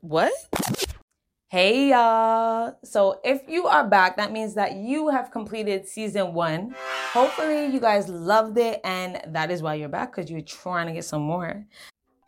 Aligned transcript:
What? 0.00 0.32
Hey 1.48 1.90
y'all. 1.90 2.76
So 2.84 3.20
if 3.24 3.42
you 3.48 3.66
are 3.66 3.86
back, 3.86 4.16
that 4.16 4.32
means 4.32 4.54
that 4.54 4.74
you 4.74 5.08
have 5.08 5.30
completed 5.30 5.86
season 5.88 6.32
one. 6.32 6.74
Hopefully 7.12 7.66
you 7.66 7.80
guys 7.80 8.08
loved 8.08 8.56
it 8.58 8.80
and 8.84 9.20
that 9.28 9.50
is 9.50 9.62
why 9.62 9.74
you're 9.74 9.88
back 9.88 10.14
because 10.14 10.30
you're 10.30 10.40
trying 10.42 10.86
to 10.86 10.92
get 10.92 11.04
some 11.04 11.22
more. 11.22 11.64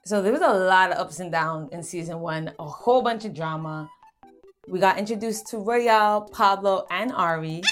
So 0.04 0.20
there 0.20 0.32
was 0.32 0.42
a 0.42 0.52
lot 0.52 0.90
of 0.90 0.98
ups 0.98 1.20
and 1.20 1.30
downs 1.30 1.68
in 1.72 1.82
season 1.82 2.18
one, 2.18 2.52
a 2.58 2.66
whole 2.66 3.02
bunch 3.02 3.24
of 3.24 3.32
drama. 3.32 3.88
We 4.66 4.80
got 4.80 4.98
introduced 4.98 5.46
to 5.48 5.56
Royaal, 5.56 6.30
Pablo, 6.32 6.86
and 6.90 7.12
Ari. 7.12 7.62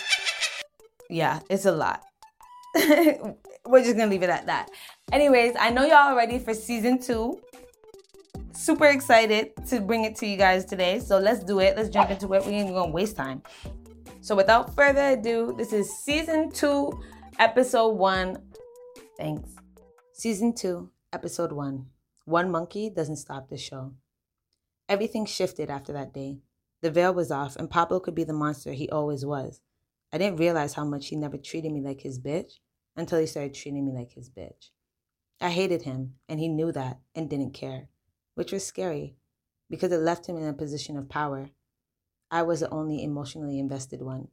Yeah, 1.09 1.41
it's 1.51 1.65
a 1.67 1.73
lot. 1.73 2.03
We're 2.75 3.83
just 3.83 3.97
gonna 3.97 4.07
leave 4.07 4.23
it 4.23 4.31
at 4.31 4.47
that. 4.47 4.71
Anyways, 5.13 5.57
I 5.59 5.71
know 5.71 5.83
y'all 5.85 6.13
are 6.13 6.17
ready 6.17 6.39
for 6.39 6.55
season 6.55 7.01
two. 7.01 7.41
Super 8.61 8.89
excited 8.89 9.53
to 9.69 9.81
bring 9.81 10.05
it 10.05 10.17
to 10.17 10.27
you 10.27 10.37
guys 10.37 10.67
today. 10.67 10.99
So 10.99 11.19
let's 11.19 11.43
do 11.43 11.61
it. 11.61 11.79
Let's 11.79 11.89
jump 11.89 12.11
into 12.11 12.35
it. 12.35 12.45
We 12.45 12.53
ain't 12.53 12.75
gonna 12.75 12.93
waste 12.93 13.17
time. 13.17 13.43
So 14.21 14.37
without 14.37 14.77
further 14.77 15.19
ado, 15.19 15.55
this 15.57 15.73
is 15.73 15.91
season 16.05 16.53
two, 16.53 16.93
episode 17.39 17.97
one. 17.97 18.37
Thanks. 19.17 19.49
Season 20.13 20.55
two, 20.55 20.91
episode 21.11 21.53
one. 21.53 21.87
One 22.27 22.51
monkey 22.51 22.91
doesn't 22.91 23.17
stop 23.17 23.49
the 23.49 23.57
show. 23.57 23.95
Everything 24.91 25.25
shifted 25.25 25.71
after 25.71 25.95
that 25.95 26.13
day. 26.13 26.41
The 26.83 26.91
veil 26.91 27.15
was 27.15 27.31
off, 27.31 27.57
and 27.57 27.71
Pablo 27.71 27.99
could 27.99 28.15
be 28.15 28.25
the 28.25 28.35
monster 28.35 28.73
he 28.73 28.91
always 28.91 29.25
was. 29.25 29.63
I 30.13 30.19
didn't 30.19 30.39
realize 30.39 30.75
how 30.75 30.85
much 30.85 31.09
he 31.09 31.17
never 31.17 31.39
treated 31.39 31.73
me 31.73 31.81
like 31.81 32.03
his 32.03 32.19
bitch 32.19 32.59
until 32.95 33.21
he 33.21 33.27
started 33.27 33.55
treating 33.55 33.87
me 33.87 33.93
like 33.93 34.13
his 34.13 34.29
bitch. 34.29 34.69
I 35.41 35.49
hated 35.49 35.83
him, 35.83 36.17
and 36.29 36.39
he 36.39 36.49
knew 36.49 36.73
that 36.73 36.99
and 37.15 37.31
didn't 37.31 37.55
care, 37.55 37.89
which 38.41 38.53
was 38.53 38.65
scary 38.65 39.15
because 39.69 39.93
it 39.93 39.99
left 39.99 40.27
him 40.27 40.39
in 40.39 40.49
a 40.49 40.55
position 40.55 40.97
of 40.97 41.11
power. 41.11 41.51
I 42.31 42.41
was 42.41 42.61
the 42.61 42.71
only 42.71 43.05
emotionally 43.05 43.59
invested 43.59 44.01
one. 44.01 44.29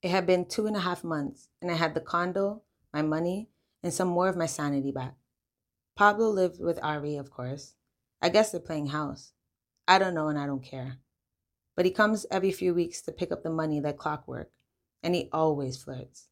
It 0.00 0.12
had 0.12 0.28
been 0.28 0.44
two 0.44 0.68
and 0.68 0.76
a 0.76 0.86
half 0.86 1.02
months, 1.02 1.48
and 1.60 1.68
I 1.68 1.74
had 1.74 1.94
the 1.94 2.00
condo, 2.00 2.62
my 2.94 3.02
money, 3.02 3.48
and 3.82 3.92
some 3.92 4.06
more 4.06 4.28
of 4.28 4.36
my 4.36 4.46
sanity 4.46 4.92
back. 4.92 5.16
Pablo 5.96 6.30
lived 6.30 6.60
with 6.62 6.78
Ari, 6.84 7.16
of 7.16 7.32
course. 7.32 7.74
I 8.22 8.28
guess 8.28 8.52
they're 8.52 8.60
playing 8.60 8.86
house. 8.86 9.32
I 9.88 9.98
don't 9.98 10.14
know, 10.14 10.28
and 10.28 10.38
I 10.38 10.46
don't 10.46 10.62
care. 10.62 10.98
But 11.74 11.84
he 11.84 11.90
comes 11.90 12.26
every 12.30 12.52
few 12.52 12.74
weeks 12.74 13.02
to 13.02 13.12
pick 13.12 13.32
up 13.32 13.42
the 13.42 13.50
money 13.50 13.80
like 13.80 13.96
clockwork 13.96 14.52
and 15.02 15.16
he 15.16 15.28
always 15.32 15.82
flirts. 15.82 16.28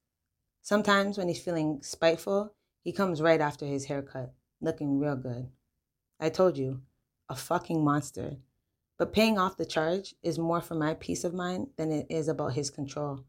Sometimes 0.62 1.18
when 1.18 1.26
he's 1.26 1.42
feeling 1.42 1.80
spiteful, 1.82 2.54
he 2.84 2.92
comes 2.92 3.20
right 3.20 3.40
after 3.40 3.66
his 3.66 3.86
haircut, 3.86 4.32
looking 4.60 5.00
real 5.00 5.16
good. 5.16 5.48
I 6.20 6.28
told 6.28 6.56
you, 6.56 6.82
a 7.28 7.34
fucking 7.34 7.84
monster. 7.84 8.36
But 8.98 9.12
paying 9.12 9.38
off 9.38 9.56
the 9.56 9.66
charge 9.66 10.14
is 10.22 10.38
more 10.38 10.60
for 10.60 10.74
my 10.74 10.94
peace 10.94 11.24
of 11.24 11.34
mind 11.34 11.68
than 11.76 11.90
it 11.90 12.06
is 12.08 12.28
about 12.28 12.54
his 12.54 12.70
control. 12.70 13.24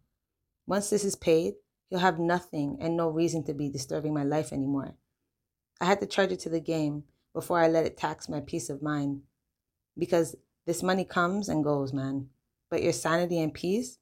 Once 0.67 0.89
this 0.89 1.03
is 1.03 1.15
paid, 1.15 1.55
he'll 1.89 1.99
have 1.99 2.19
nothing 2.19 2.77
and 2.79 2.95
no 2.95 3.09
reason 3.09 3.43
to 3.45 3.53
be 3.53 3.69
disturbing 3.69 4.13
my 4.13 4.23
life 4.23 4.53
anymore. 4.53 4.95
I 5.81 5.85
had 5.85 5.99
to 6.01 6.05
charge 6.05 6.31
it 6.31 6.39
to 6.41 6.49
the 6.49 6.59
game 6.59 7.03
before 7.33 7.59
I 7.59 7.67
let 7.67 7.85
it 7.85 7.97
tax 7.97 8.29
my 8.29 8.41
peace 8.41 8.69
of 8.69 8.81
mind. 8.81 9.21
Because 9.97 10.35
this 10.65 10.83
money 10.83 11.03
comes 11.03 11.49
and 11.49 11.63
goes, 11.63 11.93
man. 11.93 12.29
But 12.69 12.83
your 12.83 12.93
sanity 12.93 13.39
and 13.39 13.53
peace, 13.53 13.97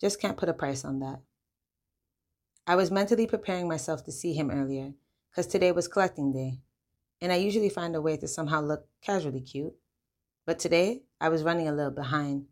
just 0.00 0.20
can't 0.20 0.36
put 0.36 0.48
a 0.48 0.54
price 0.54 0.84
on 0.84 1.00
that. 1.00 1.20
I 2.66 2.76
was 2.76 2.90
mentally 2.90 3.26
preparing 3.26 3.68
myself 3.68 4.04
to 4.04 4.12
see 4.12 4.34
him 4.34 4.50
earlier, 4.50 4.92
because 5.30 5.46
today 5.46 5.72
was 5.72 5.88
collecting 5.88 6.32
day, 6.32 6.58
and 7.20 7.32
I 7.32 7.36
usually 7.36 7.68
find 7.68 7.96
a 7.96 8.00
way 8.00 8.16
to 8.16 8.28
somehow 8.28 8.60
look 8.60 8.86
casually 9.02 9.40
cute. 9.40 9.74
But 10.46 10.58
today, 10.58 11.02
I 11.20 11.28
was 11.28 11.42
running 11.42 11.68
a 11.68 11.72
little 11.72 11.90
behind. 11.90 12.46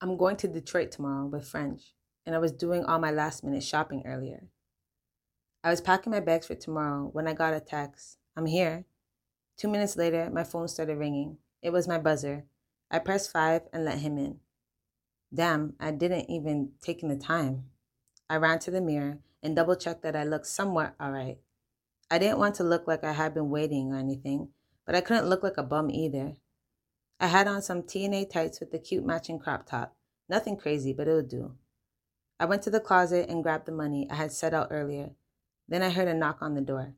I'm 0.00 0.16
going 0.16 0.36
to 0.38 0.48
Detroit 0.48 0.90
tomorrow 0.90 1.26
with 1.26 1.46
French, 1.46 1.94
and 2.26 2.34
I 2.34 2.38
was 2.38 2.52
doing 2.52 2.84
all 2.84 2.98
my 2.98 3.10
last 3.10 3.44
minute 3.44 3.62
shopping 3.62 4.02
earlier. 4.06 4.48
I 5.62 5.70
was 5.70 5.80
packing 5.80 6.10
my 6.10 6.20
bags 6.20 6.46
for 6.46 6.54
tomorrow 6.54 7.10
when 7.12 7.28
I 7.28 7.34
got 7.34 7.54
a 7.54 7.60
text. 7.60 8.16
I'm 8.36 8.46
here. 8.46 8.86
Two 9.58 9.68
minutes 9.68 9.96
later, 9.96 10.30
my 10.32 10.42
phone 10.42 10.68
started 10.68 10.96
ringing. 10.96 11.36
It 11.62 11.70
was 11.70 11.86
my 11.86 11.98
buzzer. 11.98 12.44
I 12.90 12.98
pressed 12.98 13.30
five 13.30 13.62
and 13.72 13.84
let 13.84 13.98
him 13.98 14.16
in. 14.16 14.40
Damn, 15.32 15.74
I 15.78 15.90
didn't 15.90 16.30
even 16.30 16.72
take 16.82 17.02
in 17.02 17.10
the 17.10 17.16
time. 17.16 17.64
I 18.28 18.36
ran 18.36 18.58
to 18.60 18.70
the 18.70 18.80
mirror 18.80 19.18
and 19.42 19.54
double 19.54 19.76
checked 19.76 20.02
that 20.02 20.16
I 20.16 20.24
looked 20.24 20.46
somewhat 20.46 20.94
alright. 21.00 21.38
I 22.10 22.18
didn't 22.18 22.38
want 22.38 22.56
to 22.56 22.64
look 22.64 22.86
like 22.88 23.04
I 23.04 23.12
had 23.12 23.34
been 23.34 23.50
waiting 23.50 23.92
or 23.92 23.96
anything, 23.96 24.48
but 24.84 24.94
I 24.94 25.00
couldn't 25.00 25.28
look 25.28 25.42
like 25.42 25.56
a 25.56 25.62
bum 25.62 25.90
either. 25.90 26.34
I 27.20 27.28
had 27.28 27.46
on 27.46 27.62
some 27.62 27.82
TNA 27.82 28.30
tights 28.30 28.58
with 28.58 28.72
the 28.72 28.78
cute 28.78 29.04
matching 29.04 29.38
crop 29.38 29.66
top. 29.66 29.94
Nothing 30.28 30.56
crazy, 30.56 30.92
but 30.92 31.06
it'll 31.06 31.22
do. 31.22 31.52
I 32.40 32.46
went 32.46 32.62
to 32.62 32.70
the 32.70 32.80
closet 32.80 33.28
and 33.28 33.42
grabbed 33.42 33.66
the 33.66 33.72
money 33.72 34.08
I 34.10 34.14
had 34.14 34.32
set 34.32 34.54
out 34.54 34.68
earlier. 34.70 35.10
Then 35.68 35.82
I 35.82 35.90
heard 35.90 36.08
a 36.08 36.14
knock 36.14 36.38
on 36.40 36.54
the 36.54 36.60
door. 36.60 36.94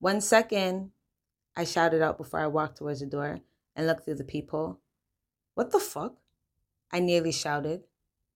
One 0.00 0.20
second, 0.20 0.90
I 1.56 1.64
shouted 1.64 2.02
out 2.02 2.18
before 2.18 2.40
I 2.40 2.46
walked 2.48 2.78
towards 2.78 3.00
the 3.00 3.06
door 3.06 3.40
and 3.76 3.86
looked 3.86 4.04
through 4.04 4.16
the 4.16 4.24
peephole. 4.24 4.80
What 5.54 5.70
the 5.70 5.78
fuck? 5.78 6.16
I 6.90 6.98
nearly 6.98 7.30
shouted. 7.30 7.84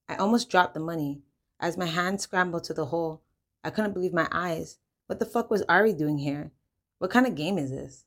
I 0.09 0.17
almost 0.17 0.51
dropped 0.51 0.75
the 0.75 0.81
money. 0.81 1.23
As 1.59 1.77
my 1.77 1.87
hand 1.87 2.21
scrambled 2.21 2.65
to 2.65 2.75
the 2.75 2.87
hole, 2.87 3.23
I 3.65 3.71
couldn't 3.71 3.95
believe 3.95 4.13
my 4.13 4.29
eyes. 4.31 4.79
What 5.09 5.21
the 5.21 5.25
fuck 5.25 5.51
was 5.51 5.63
Ari 5.71 5.95
doing 5.95 6.19
here? 6.19 6.53
What 6.99 7.11
kind 7.11 7.27
of 7.27 7.35
game 7.35 7.57
is 7.57 7.71
this? 7.71 8.05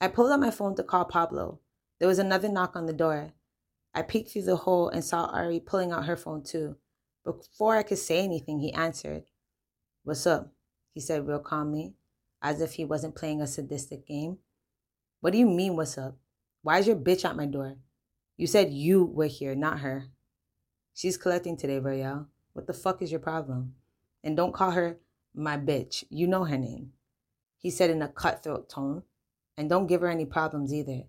I 0.00 0.06
pulled 0.06 0.30
out 0.30 0.38
my 0.38 0.52
phone 0.52 0.76
to 0.76 0.84
call 0.84 1.04
Pablo. 1.06 1.58
There 1.98 2.06
was 2.06 2.20
another 2.20 2.48
knock 2.48 2.76
on 2.76 2.86
the 2.86 2.92
door. 2.92 3.32
I 3.92 4.02
peeked 4.02 4.30
through 4.30 4.42
the 4.42 4.54
hole 4.54 4.88
and 4.88 5.04
saw 5.04 5.24
Ari 5.24 5.58
pulling 5.58 5.90
out 5.90 6.06
her 6.06 6.16
phone 6.16 6.44
too. 6.44 6.76
Before 7.24 7.74
I 7.74 7.82
could 7.82 7.98
say 7.98 8.22
anything, 8.22 8.60
he 8.60 8.72
answered. 8.72 9.24
What's 10.04 10.24
up? 10.24 10.52
He 10.92 11.00
said 11.00 11.26
real 11.26 11.40
calmly, 11.40 11.94
as 12.40 12.60
if 12.60 12.74
he 12.74 12.84
wasn't 12.84 13.16
playing 13.16 13.40
a 13.40 13.46
sadistic 13.48 14.06
game. 14.06 14.38
What 15.20 15.32
do 15.32 15.38
you 15.40 15.46
mean, 15.46 15.74
what's 15.74 15.98
up? 15.98 16.16
Why 16.62 16.78
is 16.78 16.86
your 16.86 16.96
bitch 16.96 17.24
at 17.24 17.34
my 17.34 17.46
door? 17.46 17.78
You 18.36 18.46
said 18.46 18.72
you 18.72 19.04
were 19.04 19.26
here, 19.26 19.56
not 19.56 19.80
her. 19.80 20.04
She's 20.94 21.16
collecting 21.16 21.56
today, 21.56 21.80
Royaal. 21.80 22.26
What 22.52 22.68
the 22.68 22.72
fuck 22.72 23.02
is 23.02 23.10
your 23.10 23.18
problem? 23.18 23.74
And 24.22 24.36
don't 24.36 24.54
call 24.54 24.70
her 24.70 24.98
my 25.34 25.56
bitch. 25.56 26.04
You 26.10 26.26
know 26.26 26.44
her 26.44 26.58
name. 26.58 26.92
He 27.58 27.70
said 27.70 27.90
in 27.90 28.02
a 28.02 28.08
cutthroat 28.08 28.68
tone. 28.68 29.02
And 29.56 29.68
don't 29.68 29.86
give 29.86 30.00
her 30.00 30.08
any 30.08 30.24
problems 30.24 30.74
either. 30.74 31.04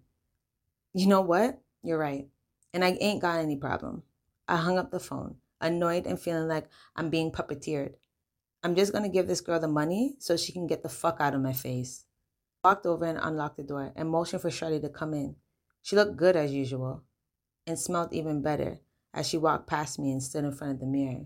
You 0.94 1.08
know 1.08 1.22
what? 1.22 1.59
You're 1.81 1.97
right. 1.97 2.28
And 2.74 2.84
I 2.85 2.97
ain't 3.02 3.22
got 3.22 3.40
any 3.40 3.56
problem. 3.56 4.03
I 4.47 4.58
hung 4.58 4.78
up 4.78 4.91
the 4.91 5.00
phone, 5.00 5.38
annoyed 5.59 6.06
and 6.06 6.19
feeling 6.19 6.47
like 6.47 6.68
I'm 6.96 7.09
being 7.09 7.31
puppeteered. 7.31 7.94
I'm 8.64 8.75
just 8.75 8.94
gonna 8.94 9.09
give 9.09 9.28
this 9.28 9.41
girl 9.41 9.59
the 9.59 9.68
money 9.68 10.16
so 10.19 10.38
she 10.38 10.52
can 10.52 10.68
get 10.68 10.84
the 10.84 10.90
fuck 10.90 11.18
out 11.19 11.34
of 11.34 11.41
my 11.41 11.53
face. 11.53 12.06
Walked 12.64 12.85
over 12.85 13.06
and 13.06 13.19
unlocked 13.22 13.58
the 13.58 13.64
door 13.64 13.91
and 13.96 14.09
motioned 14.09 14.41
for 14.41 14.52
Shirley 14.52 14.80
to 14.80 14.90
come 14.90 15.14
in. 15.14 15.35
She 15.81 15.96
looked 15.96 16.18
good 16.18 16.35
as 16.35 16.52
usual, 16.52 17.03
and 17.68 17.78
smelled 17.78 18.14
even 18.14 18.41
better 18.41 18.80
as 19.14 19.28
she 19.28 19.38
walked 19.38 19.68
past 19.68 20.00
me 20.00 20.12
and 20.12 20.22
stood 20.22 20.46
in 20.46 20.52
front 20.52 20.74
of 20.74 20.80
the 20.80 20.85
mirror. 20.85 21.25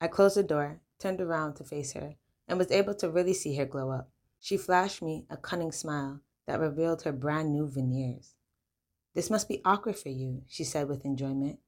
I 0.00 0.08
closed 0.08 0.36
the 0.36 0.42
door, 0.42 0.80
turned 1.04 1.20
around 1.20 1.52
to 1.54 1.64
face 1.64 1.92
her, 1.92 2.14
and 2.48 2.58
was 2.58 2.70
able 2.70 2.94
to 2.94 3.10
really 3.10 3.34
see 3.34 3.54
her 3.56 3.66
glow 3.66 3.90
up. 3.90 4.08
She 4.40 4.56
flashed 4.56 5.02
me 5.02 5.26
a 5.28 5.36
cunning 5.36 5.70
smile 5.70 6.20
that 6.46 6.58
revealed 6.58 7.02
her 7.02 7.12
brand 7.12 7.52
new 7.52 7.68
veneers. 7.68 8.36
This 9.14 9.28
must 9.28 9.46
be 9.46 9.60
awkward 9.66 9.98
for 9.98 10.08
you, 10.08 10.44
she 10.48 10.64
said 10.64 10.88
with 10.88 11.04
enjoyment. 11.04 11.58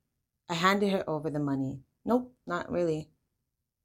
I 0.48 0.54
handed 0.54 0.90
her 0.90 1.04
over 1.06 1.28
the 1.28 1.38
money. 1.38 1.82
Nope, 2.02 2.32
not 2.46 2.72
really. 2.72 3.10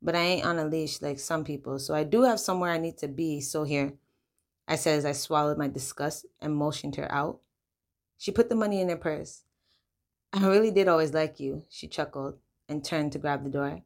But 0.02 0.16
I 0.16 0.22
ain't 0.22 0.46
on 0.46 0.58
a 0.58 0.66
leash 0.66 1.02
like 1.02 1.20
some 1.20 1.44
people, 1.44 1.80
so 1.80 1.94
I 1.94 2.06
do 2.06 2.24
have 2.24 2.40
somewhere 2.40 2.72
I 2.72 2.78
need 2.78 2.98
to 3.00 3.10
be, 3.10 3.42
so 3.42 3.66
here. 3.66 3.94
I 4.70 4.78
said 4.78 5.00
as 5.00 5.06
I 5.06 5.12
swallowed 5.12 5.58
my 5.58 5.68
disgust 5.68 6.26
and 6.40 6.56
motioned 6.56 6.96
her 6.96 7.12
out. 7.12 7.42
She 8.18 8.32
put 8.32 8.48
the 8.48 8.56
money 8.56 8.80
in 8.80 8.88
her 8.88 8.96
purse. 8.96 9.44
I 10.32 10.48
really 10.48 10.72
did 10.72 10.88
always 10.88 11.14
like 11.14 11.42
you, 11.42 11.64
she 11.70 11.90
chuckled 11.90 12.38
and 12.70 12.86
turned 12.86 13.12
to 13.12 13.20
grab 13.20 13.44
the 13.44 13.50
door. 13.50 13.82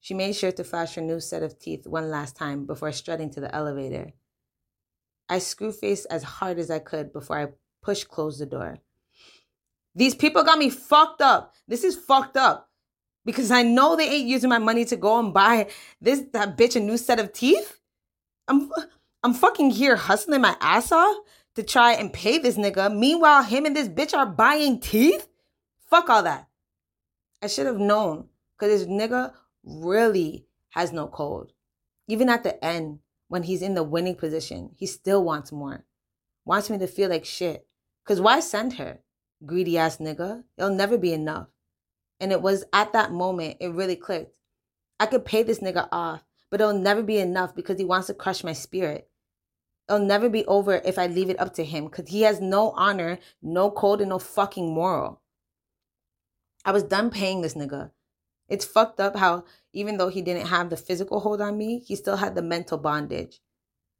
She 0.00 0.14
made 0.14 0.34
sure 0.34 0.52
to 0.52 0.64
flash 0.64 0.94
her 0.94 1.02
new 1.02 1.20
set 1.20 1.42
of 1.42 1.58
teeth 1.58 1.86
one 1.86 2.10
last 2.10 2.34
time 2.34 2.66
before 2.66 2.92
strutting 2.92 3.30
to 3.32 3.40
the 3.40 3.54
elevator. 3.54 4.12
I 5.28 5.38
screw 5.38 5.72
faced 5.72 6.06
as 6.10 6.22
hard 6.22 6.58
as 6.58 6.70
I 6.70 6.78
could 6.78 7.12
before 7.12 7.38
I 7.38 7.48
pushed 7.82 8.08
close 8.08 8.38
the 8.38 8.46
door. 8.46 8.78
These 9.94 10.14
people 10.14 10.42
got 10.42 10.58
me 10.58 10.70
fucked 10.70 11.20
up. 11.20 11.54
This 11.68 11.84
is 11.84 11.96
fucked 11.96 12.36
up. 12.36 12.68
Because 13.24 13.50
I 13.50 13.62
know 13.62 13.96
they 13.96 14.08
ain't 14.08 14.28
using 14.28 14.48
my 14.48 14.58
money 14.58 14.84
to 14.86 14.96
go 14.96 15.18
and 15.18 15.34
buy 15.34 15.68
this 16.00 16.22
that 16.32 16.56
bitch 16.56 16.74
a 16.74 16.80
new 16.80 16.96
set 16.96 17.20
of 17.20 17.32
teeth. 17.32 17.78
I'm 18.48 18.72
I'm 19.22 19.34
fucking 19.34 19.70
here 19.70 19.96
hustling 19.96 20.40
my 20.40 20.56
ass 20.60 20.90
off 20.90 21.16
to 21.54 21.62
try 21.62 21.92
and 21.92 22.12
pay 22.12 22.38
this 22.38 22.56
nigga. 22.56 22.94
Meanwhile, 22.96 23.44
him 23.44 23.66
and 23.66 23.76
this 23.76 23.88
bitch 23.88 24.16
are 24.16 24.24
buying 24.24 24.80
teeth? 24.80 25.28
Fuck 25.90 26.08
all 26.08 26.22
that. 26.22 26.48
I 27.42 27.48
should 27.48 27.66
have 27.66 27.78
known 27.78 28.28
because 28.58 28.80
this 28.80 28.88
nigga 28.88 29.34
really 29.64 30.46
has 30.70 30.92
no 30.92 31.06
code. 31.06 31.52
Even 32.08 32.28
at 32.28 32.42
the 32.42 32.62
end, 32.64 33.00
when 33.28 33.44
he's 33.44 33.62
in 33.62 33.74
the 33.74 33.82
winning 33.82 34.16
position, 34.16 34.70
he 34.76 34.86
still 34.86 35.22
wants 35.22 35.52
more. 35.52 35.84
wants 36.44 36.70
me 36.70 36.78
to 36.78 36.86
feel 36.86 37.10
like 37.10 37.24
shit. 37.24 37.66
Cause 38.04 38.20
why 38.20 38.40
send 38.40 38.74
her? 38.74 39.00
Greedy 39.46 39.78
ass 39.78 39.98
nigga. 39.98 40.44
It'll 40.58 40.74
never 40.74 40.98
be 40.98 41.12
enough. 41.12 41.48
And 42.18 42.32
it 42.32 42.42
was 42.42 42.64
at 42.72 42.92
that 42.92 43.12
moment 43.12 43.58
it 43.60 43.68
really 43.68 43.96
clicked. 43.96 44.36
I 44.98 45.06
could 45.06 45.24
pay 45.24 45.42
this 45.42 45.60
nigga 45.60 45.88
off, 45.92 46.24
but 46.50 46.60
it'll 46.60 46.74
never 46.74 47.02
be 47.02 47.18
enough 47.18 47.54
because 47.54 47.78
he 47.78 47.84
wants 47.84 48.08
to 48.08 48.14
crush 48.14 48.42
my 48.42 48.52
spirit. 48.52 49.08
It'll 49.88 50.00
never 50.00 50.28
be 50.28 50.44
over 50.46 50.80
if 50.84 50.98
I 50.98 51.06
leave 51.06 51.30
it 51.30 51.40
up 51.40 51.54
to 51.54 51.64
him 51.64 51.84
because 51.84 52.08
he 52.10 52.22
has 52.22 52.40
no 52.40 52.70
honor, 52.72 53.18
no 53.42 53.70
code, 53.70 54.00
and 54.00 54.10
no 54.10 54.18
fucking 54.18 54.72
moral. 54.72 55.20
I 56.64 56.72
was 56.72 56.82
done 56.82 57.10
paying 57.10 57.40
this 57.40 57.54
nigga. 57.54 57.90
It's 58.50 58.64
fucked 58.64 58.98
up 58.98 59.16
how, 59.16 59.44
even 59.72 59.96
though 59.96 60.08
he 60.08 60.22
didn't 60.22 60.48
have 60.48 60.68
the 60.68 60.76
physical 60.76 61.20
hold 61.20 61.40
on 61.40 61.56
me, 61.56 61.78
he 61.78 61.94
still 61.94 62.16
had 62.16 62.34
the 62.34 62.42
mental 62.42 62.76
bondage. 62.76 63.40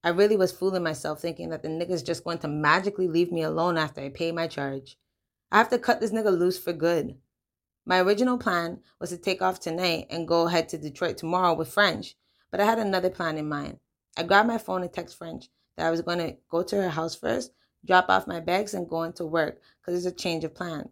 I 0.03 0.09
really 0.09 0.37
was 0.37 0.51
fooling 0.51 0.83
myself 0.83 1.21
thinking 1.21 1.51
that 1.51 1.63
the 1.63 1.69
nigga's 1.69 2.03
just 2.03 2.25
going 2.25 2.39
to 2.39 2.49
magically 2.49 3.07
leave 3.07 3.31
me 3.31 3.43
alone 3.43 3.79
after 3.79 4.01
I 4.01 4.09
pay 4.09 4.33
my 4.33 4.49
charge. 4.49 4.99
I 5.53 5.59
have 5.59 5.69
to 5.71 5.79
cut 5.79 6.01
this 6.01 6.11
nigga 6.11 6.37
loose 6.37 6.59
for 6.59 6.73
good. 6.73 7.17
My 7.87 8.01
original 8.01 8.39
plan 8.39 8.81
was 8.99 9.11
to 9.11 9.19
take 9.19 9.41
off 9.41 9.61
tonight 9.61 10.09
and 10.11 10.27
go 10.27 10.47
head 10.47 10.69
to 10.71 10.79
Detroit 10.79 11.17
tomorrow 11.17 11.55
with 11.55 11.73
French, 11.73 12.17
but 12.51 12.61
I 12.61 12.65
had 12.65 12.79
another 12.79 13.11
plan 13.11 13.39
in 13.39 13.49
mind. 13.49 13.79
I 14.17 14.25
grabbed 14.25 14.49
my 14.49 14.59
phone 14.59 14.83
and 14.83 14.93
text 14.93 15.17
French 15.17 15.49
that 15.77 15.87
I 15.87 15.91
was 15.91 16.03
going 16.03 16.19
to 16.19 16.37
go 16.51 16.65
to 16.65 16.77
her 16.77 16.91
house 16.91 17.15
first, 17.15 17.53
drop 17.85 18.09
off 18.09 18.27
my 18.27 18.41
bags, 18.41 18.75
and 18.75 18.89
go 18.89 19.05
into 19.05 19.25
work 19.25 19.61
because 19.81 19.95
it's 19.95 20.13
a 20.13 20.17
change 20.17 20.43
of 20.43 20.55
plans. 20.57 20.91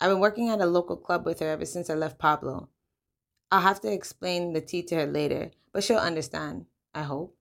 I've 0.00 0.10
been 0.10 0.20
working 0.20 0.50
at 0.50 0.60
a 0.60 0.66
local 0.66 0.96
club 0.96 1.26
with 1.26 1.40
her 1.40 1.48
ever 1.48 1.64
since 1.64 1.90
I 1.90 1.94
left 1.94 2.18
Pablo. 2.18 2.68
I'll 3.52 3.60
have 3.60 3.82
to 3.82 3.92
explain 3.92 4.54
the 4.54 4.62
tea 4.62 4.82
to 4.84 4.94
her 4.94 5.06
later, 5.06 5.50
but 5.74 5.84
she'll 5.84 5.98
understand, 5.98 6.64
I 6.94 7.02
hope. 7.02 7.36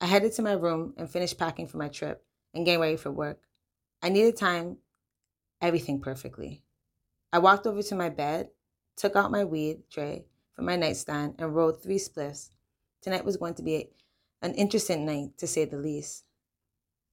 I 0.00 0.06
headed 0.06 0.32
to 0.32 0.42
my 0.42 0.54
room 0.54 0.94
and 0.96 1.10
finished 1.10 1.38
packing 1.38 1.66
for 1.66 1.76
my 1.76 1.88
trip 1.88 2.24
and 2.54 2.64
getting 2.64 2.80
ready 2.80 2.96
for 2.96 3.10
work. 3.10 3.42
I 4.02 4.08
needed 4.08 4.38
time, 4.38 4.78
everything 5.60 6.00
perfectly. 6.00 6.62
I 7.34 7.38
walked 7.38 7.66
over 7.66 7.82
to 7.82 7.94
my 7.94 8.08
bed, 8.08 8.48
took 8.96 9.14
out 9.14 9.30
my 9.30 9.44
weed 9.44 9.82
tray 9.90 10.24
from 10.54 10.64
my 10.64 10.76
nightstand, 10.76 11.34
and 11.38 11.54
rolled 11.54 11.82
three 11.82 11.98
spliffs. 11.98 12.48
Tonight 13.02 13.26
was 13.26 13.36
going 13.36 13.54
to 13.56 13.62
be 13.62 13.90
an 14.40 14.54
interesting 14.54 15.04
night, 15.04 15.36
to 15.36 15.46
say 15.46 15.66
the 15.66 15.76
least. 15.76 16.24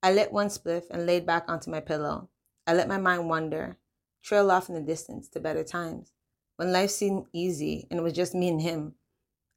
I 0.02 0.14
lit 0.14 0.32
one 0.32 0.48
spliff 0.48 0.86
and 0.90 1.06
laid 1.06 1.26
back 1.26 1.44
onto 1.50 1.70
my 1.70 1.82
pillow. 1.82 2.30
I 2.66 2.74
let 2.74 2.88
my 2.88 3.00
mind 3.00 3.28
wander, 3.28 3.76
trail 4.24 4.50
off 4.50 4.70
in 4.70 4.76
the 4.76 4.82
distance 4.82 5.28
to 5.28 5.42
better 5.42 5.66
times 5.66 6.14
when 6.62 6.72
life 6.72 6.92
seemed 6.92 7.26
easy 7.34 7.88
and 7.90 8.00
it 8.00 8.04
was 8.04 8.14
just 8.14 8.36
me 8.36 8.48
and 8.48 8.62
him. 8.62 8.94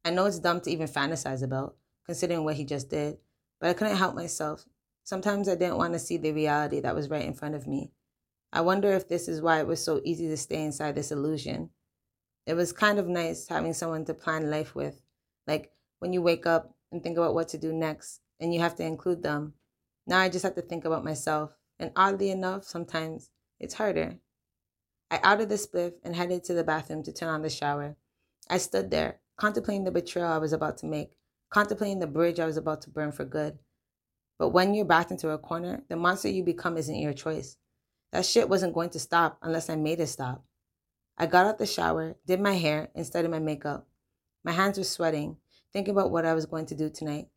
I 0.07 0.11
know 0.11 0.25
it's 0.25 0.39
dumb 0.39 0.63
to 0.63 0.71
even 0.71 0.89
fantasize 0.89 1.43
about, 1.43 1.77
considering 2.07 2.45
what 2.45 2.55
he 2.55 2.65
just 2.65 2.89
did, 2.89 3.19
but 3.61 3.69
I 3.69 3.75
couldn't 3.75 3.99
help 3.99 4.15
myself. 4.15 4.65
Sometimes 5.03 5.47
I 5.47 5.55
didn't 5.55 5.77
want 5.77 5.93
to 5.93 5.99
see 5.99 6.17
the 6.17 6.33
reality 6.33 6.81
that 6.81 6.95
was 6.95 7.11
right 7.11 7.27
in 7.27 7.35
front 7.35 7.57
of 7.57 7.67
me. 7.67 7.93
I 8.55 8.63
wonder 8.63 8.91
if 8.91 9.07
this 9.07 9.29
is 9.29 9.43
why 9.43 9.61
it 9.61 9.67
was 9.67 9.85
so 9.85 10.01
easy 10.03 10.29
to 10.29 10.37
stay 10.39 10.65
inside 10.65 10.95
this 10.95 11.13
illusion. 11.13 11.69
It 12.47 12.55
was 12.55 12.73
kind 12.73 12.99
of 12.99 13.07
nice 13.07 13.49
having 13.49 13.75
someone 13.75 14.07
to 14.07 14.15
plan 14.15 14.51
life 14.51 14.75
with. 14.75 15.03
Like 15.47 15.73
when 15.99 16.15
you 16.15 16.23
wake 16.23 16.47
up 16.47 16.75
and 16.91 17.03
think 17.03 17.19
about 17.19 17.35
what 17.35 17.49
to 17.49 17.59
do 17.59 17.71
next, 17.71 18.23
and 18.41 18.55
you 18.55 18.61
have 18.61 18.77
to 18.77 18.83
include 18.83 19.23
them. 19.23 19.53
Now 20.07 20.21
I 20.21 20.31
just 20.31 20.43
have 20.43 20.55
to 20.55 20.63
think 20.63 20.87
about 20.87 21.05
myself. 21.05 21.51
And 21.79 21.93
oddly 21.97 22.31
enough, 22.31 22.65
sometimes 22.65 23.29
it's 23.61 23.75
harder. 23.75 24.21
I 25.15 25.21
outed 25.23 25.49
the 25.49 25.55
spliff 25.55 25.93
and 26.03 26.17
headed 26.17 26.43
to 26.43 26.55
the 26.55 26.65
bathroom 26.65 27.05
to 27.05 27.13
turn 27.13 27.29
on 27.29 27.43
the 27.43 27.49
shower. 27.49 27.95
I 28.51 28.59
stood 28.59 28.91
there, 28.91 29.21
contemplating 29.37 29.85
the 29.85 29.93
betrayal 29.93 30.27
I 30.27 30.39
was 30.39 30.53
about 30.53 30.79
to 30.79 30.87
make, 30.87 31.13
contemplating 31.51 32.01
the 32.01 32.09
bridge 32.09 32.41
I 32.41 32.47
was 32.47 32.57
about 32.57 32.83
to 32.83 32.91
burn 32.91 33.13
for 33.13 33.25
good. 33.25 33.61
But 34.41 34.49
when 34.49 34.75
you're 34.75 34.85
backed 34.85 35.13
into 35.13 35.31
a 35.31 35.39
corner, 35.39 35.85
the 35.89 35.95
monster 35.95 36.29
you 36.29 36.43
become 36.43 36.77
isn't 36.77 36.99
your 36.99 37.13
choice. 37.13 37.57
That 38.11 38.27
shit 38.27 38.49
wasn't 38.49 38.75
going 38.75 38.91
to 38.91 38.99
stop 38.99 39.39
unless 39.41 39.71
I 39.71 39.77
made 39.77 40.01
it 40.01 40.09
stop. 40.09 40.43
I 41.17 41.27
got 41.27 41.47
out 41.47 41.59
the 41.59 41.67
shower, 41.67 42.17
did 42.27 42.41
my 42.41 42.55
hair, 42.55 42.89
and 42.97 43.07
started 43.07 43.31
my 43.31 43.39
makeup. 43.39 43.87
My 44.43 44.51
hands 44.51 44.79
were 44.79 44.85
sweating, 44.85 45.37
thinking 45.73 45.93
about 45.93 46.11
what 46.11 46.27
I 46.27 46.35
was 46.35 46.47
going 46.47 46.67
to 46.67 46.75
do 46.75 46.91
tonight. 46.91 47.29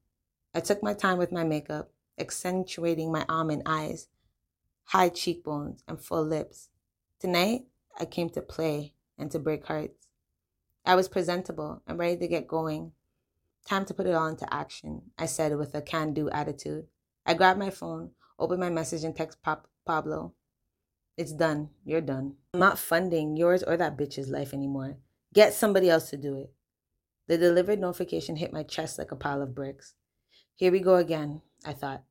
I 0.56 0.62
took 0.62 0.82
my 0.82 0.96
time 0.96 1.20
with 1.20 1.32
my 1.32 1.44
makeup, 1.44 1.92
accentuating 2.18 3.12
my 3.12 3.24
almond 3.30 3.62
eyes, 3.68 4.08
high 4.86 5.10
cheekbones, 5.10 5.84
and 5.88 6.02
full 6.02 6.26
lips. 6.26 6.70
Tonight, 7.20 7.66
I 8.00 8.06
came 8.06 8.30
to 8.30 8.42
play 8.42 8.94
and 9.18 9.32
to 9.32 9.40
break 9.40 9.66
hearts. 9.66 10.08
I 10.86 10.94
was 10.94 11.10
presentable 11.10 11.82
and 11.88 11.98
ready 11.98 12.16
to 12.18 12.28
get 12.28 12.48
going. 12.48 12.92
Time 13.68 13.86
to 13.86 13.94
put 13.96 14.06
it 14.06 14.14
all 14.14 14.28
into 14.28 14.54
action, 14.54 15.02
I 15.18 15.26
said 15.26 15.58
with 15.58 15.74
a 15.74 15.82
can 15.82 16.14
do 16.14 16.30
attitude. 16.30 16.86
I 17.26 17.34
grabbed 17.34 17.58
my 17.58 17.72
phone, 17.72 18.12
opened 18.38 18.60
my 18.60 18.70
message, 18.70 19.04
and 19.04 19.16
text 19.16 19.42
Pop- 19.42 19.68
Pablo. 19.84 20.34
It's 21.18 21.34
done. 21.34 21.70
You're 21.84 22.02
done. 22.02 22.36
I'm 22.54 22.60
not 22.60 22.78
funding 22.78 23.36
yours 23.36 23.64
or 23.64 23.78
that 23.78 23.98
bitch's 23.98 24.30
life 24.30 24.54
anymore. 24.54 24.98
Get 25.34 25.56
somebody 25.56 25.90
else 25.90 26.12
to 26.12 26.18
do 26.18 26.38
it. 26.38 26.54
The 27.26 27.40
delivered 27.40 27.80
notification 27.80 28.36
hit 28.36 28.54
my 28.54 28.62
chest 28.62 29.00
like 29.00 29.12
a 29.12 29.16
pile 29.16 29.42
of 29.42 29.56
bricks. 29.56 29.96
Here 30.56 30.72
we 30.72 30.82
go 30.82 30.98
again, 30.98 31.42
I 31.66 31.74
thought. 31.74 32.04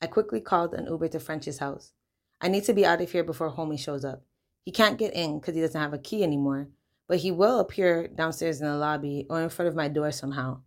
I 0.00 0.06
quickly 0.06 0.40
called 0.40 0.72
an 0.72 0.86
Uber 0.86 1.08
to 1.08 1.20
French's 1.20 1.58
house. 1.58 1.92
I 2.40 2.48
need 2.48 2.64
to 2.64 2.72
be 2.72 2.86
out 2.86 3.02
of 3.02 3.12
here 3.12 3.24
before 3.24 3.52
homie 3.52 3.78
shows 3.78 4.06
up. 4.06 4.24
He 4.64 4.72
can't 4.72 4.98
get 4.98 5.14
in 5.14 5.38
because 5.38 5.54
he 5.54 5.60
doesn't 5.60 5.80
have 5.80 5.92
a 5.92 5.98
key 5.98 6.22
anymore, 6.22 6.68
but 7.06 7.18
he 7.18 7.30
will 7.30 7.60
appear 7.60 8.08
downstairs 8.08 8.60
in 8.60 8.66
the 8.66 8.76
lobby 8.76 9.26
or 9.28 9.42
in 9.42 9.50
front 9.50 9.68
of 9.68 9.76
my 9.76 9.88
door 9.88 10.10
somehow. 10.10 10.60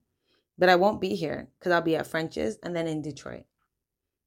But 0.58 0.70
I 0.70 0.76
won't 0.76 1.02
be 1.02 1.16
here 1.16 1.50
because 1.58 1.72
I'll 1.72 1.82
be 1.82 1.96
at 1.96 2.08
French's 2.08 2.58
and 2.62 2.76
then 2.76 2.88
in 2.88 3.02
Detroit. 3.02 3.46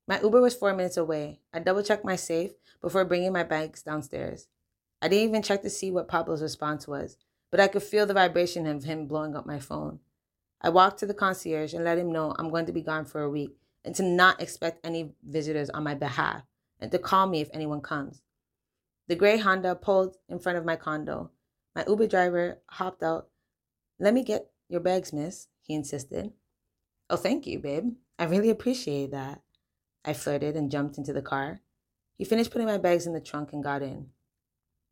My 0.09 0.21
Uber 0.21 0.41
was 0.41 0.57
four 0.57 0.75
minutes 0.75 0.97
away. 0.97 1.41
I 1.53 1.61
double 1.61 1.85
checked 1.85 2.05
my 2.05 2.17
safe 2.17 2.53
before 2.81 3.05
bringing 3.05 3.33
my 3.33 3.45
bags 3.45 3.83
downstairs. 3.83 4.49
I 5.01 5.09
didn't 5.09 5.29
even 5.29 5.43
check 5.43 5.63
to 5.63 5.71
see 5.71 5.91
what 5.91 6.09
Pablo's 6.09 6.43
response 6.43 6.89
was, 6.89 7.17
but 7.51 7.61
I 7.61 7.69
could 7.69 7.85
feel 7.85 8.07
the 8.07 8.15
vibration 8.15 8.67
of 8.67 8.85
him 8.85 9.07
blowing 9.07 9.37
up 9.37 9.47
my 9.47 9.61
phone. 9.61 10.01
I 10.61 10.69
walked 10.69 10.99
to 10.99 11.07
the 11.07 11.15
concierge 11.15 11.73
and 11.73 11.85
let 11.85 11.99
him 11.99 12.13
know 12.13 12.35
I'm 12.39 12.51
going 12.51 12.67
to 12.67 12.73
be 12.73 12.83
gone 12.83 13.05
for 13.05 13.23
a 13.23 13.31
week 13.31 13.57
and 13.85 13.95
to 13.95 14.03
not 14.03 14.43
expect 14.43 14.85
any 14.85 15.13
visitors 15.27 15.71
on 15.71 15.85
my 15.85 15.95
behalf 15.95 16.43
and 16.81 16.91
to 16.91 16.99
call 16.99 17.27
me 17.27 17.41
if 17.41 17.49
anyone 17.53 17.81
comes. 17.81 18.21
The 19.11 19.17
gray 19.17 19.39
Honda 19.39 19.75
pulled 19.75 20.19
in 20.29 20.39
front 20.39 20.57
of 20.57 20.65
my 20.65 20.77
condo. 20.77 21.33
My 21.75 21.85
Uber 21.85 22.07
driver 22.07 22.61
hopped 22.69 23.03
out. 23.03 23.27
Let 23.99 24.15
me 24.15 24.23
get 24.23 24.53
your 24.69 24.79
bags, 24.79 25.13
miss, 25.13 25.49
he 25.63 25.75
insisted. 25.75 26.31
Oh, 27.11 27.17
thank 27.17 27.45
you, 27.45 27.59
babe. 27.59 27.95
I 28.21 28.27
really 28.27 28.51
appreciate 28.51 29.11
that. 29.11 29.43
I 30.05 30.13
flirted 30.13 30.55
and 30.55 30.71
jumped 30.71 30.97
into 30.97 31.13
the 31.13 31.23
car. 31.23 31.61
He 32.19 32.25
finished 32.25 32.53
putting 32.53 32.69
my 32.69 32.79
bags 32.79 33.05
in 33.05 33.13
the 33.13 33.21
trunk 33.21 33.53
and 33.53 33.65
got 33.65 33.83
in. 33.83 34.11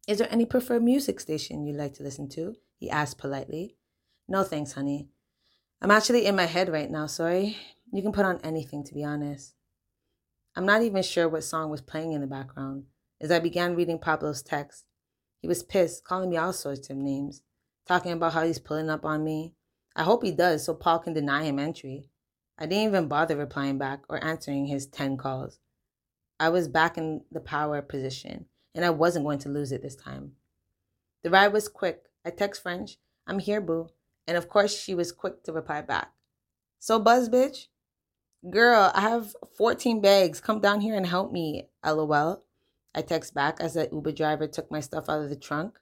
Is 0.08 0.18
there 0.18 0.32
any 0.32 0.44
preferred 0.44 0.82
music 0.82 1.20
station 1.20 1.64
you'd 1.64 1.76
like 1.76 1.94
to 1.94 2.02
listen 2.02 2.28
to? 2.30 2.56
He 2.76 2.90
asked 2.90 3.18
politely. 3.18 3.76
No 4.26 4.42
thanks, 4.42 4.72
honey. 4.72 5.10
I'm 5.80 5.92
actually 5.92 6.26
in 6.26 6.34
my 6.34 6.46
head 6.46 6.68
right 6.68 6.90
now, 6.90 7.06
sorry. 7.06 7.56
You 7.92 8.02
can 8.02 8.10
put 8.10 8.26
on 8.26 8.40
anything, 8.42 8.82
to 8.82 8.94
be 8.94 9.04
honest. 9.04 9.54
I'm 10.56 10.66
not 10.66 10.82
even 10.82 11.04
sure 11.04 11.28
what 11.28 11.44
song 11.44 11.70
was 11.70 11.80
playing 11.80 12.14
in 12.14 12.20
the 12.20 12.26
background. 12.26 12.86
As 13.20 13.30
I 13.30 13.40
began 13.40 13.74
reading 13.74 13.98
Pablo's 13.98 14.42
text, 14.42 14.84
he 15.40 15.48
was 15.48 15.62
pissed, 15.62 16.04
calling 16.04 16.30
me 16.30 16.36
all 16.36 16.52
sorts 16.52 16.88
of 16.88 16.96
names, 16.96 17.42
talking 17.86 18.12
about 18.12 18.32
how 18.32 18.44
he's 18.44 18.58
pulling 18.58 18.90
up 18.90 19.04
on 19.04 19.24
me. 19.24 19.54
I 19.96 20.04
hope 20.04 20.22
he 20.22 20.30
does 20.30 20.64
so 20.64 20.74
Paul 20.74 21.00
can 21.00 21.14
deny 21.14 21.42
him 21.44 21.58
entry. 21.58 22.10
I 22.56 22.66
didn't 22.66 22.88
even 22.88 23.08
bother 23.08 23.36
replying 23.36 23.78
back 23.78 24.02
or 24.08 24.22
answering 24.22 24.66
his 24.66 24.86
10 24.86 25.16
calls. 25.16 25.58
I 26.38 26.48
was 26.50 26.68
back 26.68 26.96
in 26.96 27.22
the 27.32 27.40
power 27.40 27.82
position, 27.82 28.46
and 28.74 28.84
I 28.84 28.90
wasn't 28.90 29.24
going 29.24 29.40
to 29.40 29.48
lose 29.48 29.72
it 29.72 29.82
this 29.82 29.96
time. 29.96 30.32
The 31.22 31.30
ride 31.30 31.52
was 31.52 31.68
quick. 31.68 32.04
I 32.24 32.30
text 32.30 32.62
French, 32.62 32.98
I'm 33.26 33.40
here, 33.40 33.60
boo. 33.60 33.88
And 34.26 34.36
of 34.36 34.48
course, 34.48 34.78
she 34.78 34.94
was 34.94 35.10
quick 35.10 35.42
to 35.44 35.52
reply 35.52 35.80
back. 35.80 36.12
So, 36.78 37.00
buzz, 37.00 37.28
bitch? 37.28 37.66
Girl, 38.48 38.92
I 38.94 39.00
have 39.00 39.34
14 39.56 40.00
bags. 40.00 40.40
Come 40.40 40.60
down 40.60 40.80
here 40.80 40.94
and 40.94 41.06
help 41.06 41.32
me, 41.32 41.68
lol. 41.84 42.44
I 42.94 43.02
text 43.02 43.34
back 43.34 43.60
as 43.60 43.74
the 43.74 43.88
Uber 43.92 44.12
driver 44.12 44.46
took 44.46 44.70
my 44.70 44.80
stuff 44.80 45.08
out 45.08 45.22
of 45.22 45.30
the 45.30 45.36
trunk. 45.36 45.78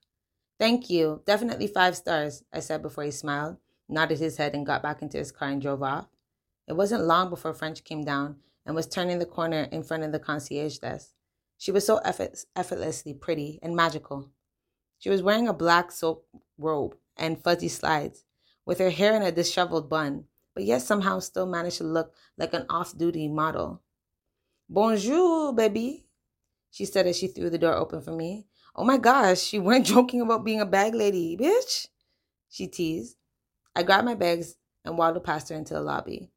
Thank 0.59 0.91
you. 0.91 1.23
Definitely 1.27 1.67
five 1.67 1.97
stars, 1.97 2.43
I 2.53 2.61
said 2.61 2.83
before 2.83 3.05
he 3.05 3.11
smiled, 3.11 3.59
nodded 3.89 4.19
his 4.19 4.37
head, 4.39 4.55
and 4.55 4.67
got 4.67 4.83
back 4.83 5.03
into 5.03 5.19
his 5.19 5.33
car 5.33 5.49
and 5.49 5.61
drove 5.61 5.83
off. 5.83 6.09
It 6.67 6.75
wasn't 6.75 7.05
long 7.05 7.31
before 7.31 7.55
French 7.55 7.85
came 7.85 8.05
down 8.05 8.37
and 8.65 8.75
was 8.75 8.87
turning 8.87 9.19
the 9.19 9.27
corner 9.27 9.69
in 9.71 9.83
front 9.83 10.03
of 10.03 10.13
the 10.13 10.19
concierge 10.19 10.79
desk. 10.79 11.11
She 11.59 11.71
was 11.71 11.87
so 11.87 11.99
effort- 11.99 12.45
effortlessly 12.55 13.15
pretty 13.15 13.59
and 13.63 13.77
magical. 13.77 14.31
She 14.99 15.11
was 15.11 15.23
wearing 15.23 15.47
a 15.47 15.53
black 15.53 15.93
silk 15.93 16.25
robe 16.59 16.97
and 17.17 17.43
fuzzy 17.43 17.69
slides, 17.69 18.25
with 18.65 18.79
her 18.79 18.91
hair 18.91 19.15
in 19.15 19.23
a 19.23 19.31
disheveled 19.31 19.89
bun, 19.89 20.25
but 20.55 20.65
yet 20.65 20.83
somehow 20.83 21.21
still 21.21 21.47
managed 21.47 21.79
to 21.79 21.85
look 21.85 22.15
like 22.37 22.53
an 22.55 22.67
off 22.69 22.97
duty 22.97 23.29
model. 23.29 23.83
Bonjour, 24.69 25.53
baby, 25.53 26.06
she 26.71 26.85
said 26.85 27.07
as 27.07 27.17
she 27.17 27.29
threw 27.29 27.51
the 27.51 27.59
door 27.59 27.75
open 27.75 28.01
for 28.01 28.13
me. 28.13 28.47
Oh 28.75 28.85
my 28.85 28.99
gosh, 28.99 29.53
you 29.53 29.63
weren't 29.63 29.87
joking 29.87 30.21
about 30.21 30.45
being 30.45 30.61
a 30.61 30.67
bag 30.67 30.95
lady, 30.95 31.37
bitch, 31.37 31.89
she 32.49 32.67
teased. 32.67 33.17
I 33.75 33.83
grabbed 33.83 34.05
my 34.05 34.15
bags 34.15 34.57
and 34.85 34.97
waddled 34.97 35.25
past 35.25 35.49
her 35.49 35.57
into 35.57 35.75
the 35.75 35.81
lobby. 35.81 36.31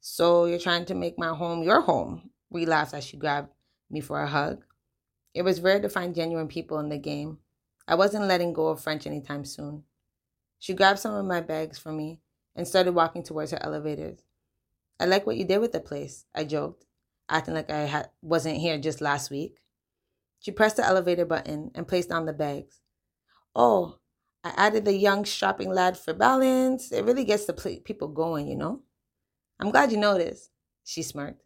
So 0.00 0.46
you're 0.46 0.58
trying 0.58 0.86
to 0.86 0.94
make 0.94 1.18
my 1.18 1.28
home 1.28 1.62
your 1.62 1.82
home? 1.82 2.30
We 2.48 2.66
laughed 2.66 2.94
as 2.94 3.04
she 3.04 3.16
grabbed 3.16 3.50
me 3.90 4.00
for 4.00 4.20
a 4.20 4.26
hug. 4.26 4.64
It 5.34 5.42
was 5.42 5.60
rare 5.60 5.80
to 5.80 5.88
find 5.88 6.14
genuine 6.14 6.48
people 6.48 6.78
in 6.80 6.88
the 6.88 6.98
game. 6.98 7.38
I 7.86 7.94
wasn't 7.94 8.24
letting 8.26 8.52
go 8.52 8.68
of 8.68 8.80
French 8.80 9.06
anytime 9.06 9.44
soon. 9.44 9.84
She 10.58 10.74
grabbed 10.74 10.98
some 10.98 11.14
of 11.14 11.24
my 11.26 11.40
bags 11.40 11.78
for 11.78 11.92
me 11.92 12.20
and 12.56 12.66
started 12.66 12.92
walking 12.92 13.22
towards 13.22 13.52
her 13.52 13.62
elevators. 13.62 14.20
I 14.98 15.06
like 15.06 15.26
what 15.26 15.36
you 15.36 15.44
did 15.44 15.58
with 15.58 15.72
the 15.72 15.80
place, 15.80 16.24
I 16.34 16.44
joked, 16.44 16.84
acting 17.28 17.54
like 17.54 17.70
I 17.70 17.86
ha- 17.86 18.10
wasn't 18.20 18.58
here 18.58 18.78
just 18.78 19.00
last 19.00 19.30
week. 19.30 19.58
She 20.40 20.50
pressed 20.50 20.76
the 20.76 20.86
elevator 20.86 21.26
button 21.26 21.70
and 21.74 21.88
placed 21.88 22.10
down 22.10 22.26
the 22.26 22.32
bags. 22.32 22.80
Oh, 23.54 23.98
I 24.44 24.52
added 24.56 24.84
the 24.84 24.94
young 24.94 25.24
shopping 25.24 25.70
lad 25.70 25.98
for 25.98 26.14
balance. 26.14 26.92
It 26.92 27.04
really 27.04 27.24
gets 27.24 27.46
the 27.46 27.52
pl- 27.52 27.80
people 27.84 28.08
going, 28.08 28.48
you 28.48 28.56
know? 28.56 28.82
I'm 29.60 29.70
glad 29.70 29.92
you 29.92 29.98
noticed, 29.98 30.50
she 30.84 31.02
smirked. 31.02 31.42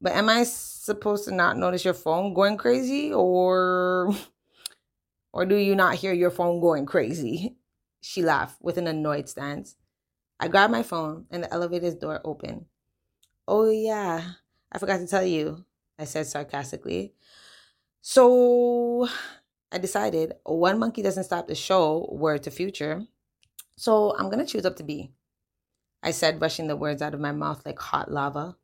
But 0.00 0.12
am 0.12 0.28
I 0.28 0.44
supposed 0.44 1.24
to 1.26 1.34
not 1.34 1.56
notice 1.56 1.84
your 1.84 1.94
phone 1.94 2.34
going 2.34 2.56
crazy 2.56 3.12
or 3.12 4.14
or 5.32 5.44
do 5.46 5.56
you 5.56 5.74
not 5.74 5.96
hear 5.96 6.12
your 6.12 6.30
phone 6.30 6.60
going 6.60 6.86
crazy? 6.86 7.56
She 8.00 8.22
laughed 8.22 8.62
with 8.62 8.78
an 8.78 8.86
annoyed 8.86 9.28
stance. 9.28 9.74
I 10.38 10.48
grabbed 10.48 10.72
my 10.72 10.84
phone 10.84 11.26
and 11.32 11.42
the 11.42 11.52
elevator's 11.52 11.96
door 11.96 12.20
opened. 12.24 12.66
Oh 13.48 13.70
yeah, 13.70 14.32
I 14.70 14.78
forgot 14.78 14.98
to 14.98 15.06
tell 15.08 15.24
you, 15.24 15.64
I 15.98 16.04
said 16.04 16.26
sarcastically. 16.26 17.14
So 18.10 19.06
I 19.70 19.76
decided 19.76 20.32
one 20.44 20.78
monkey 20.78 21.02
doesn't 21.02 21.24
stop 21.24 21.46
the 21.46 21.54
show, 21.54 22.08
word 22.10 22.42
to 22.44 22.50
future. 22.50 23.02
So 23.76 24.16
I'm 24.16 24.30
gonna 24.30 24.46
choose 24.46 24.64
up 24.64 24.76
to 24.76 24.82
B. 24.82 25.10
I 26.02 26.12
said, 26.12 26.40
rushing 26.40 26.68
the 26.68 26.74
words 26.74 27.02
out 27.02 27.12
of 27.12 27.20
my 27.20 27.32
mouth 27.32 27.60
like 27.66 27.78
hot 27.78 28.10
lava. 28.10 28.56